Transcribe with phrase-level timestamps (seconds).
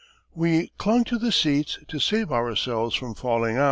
[0.33, 3.59] We clung to the seats to save ourselves from falling out.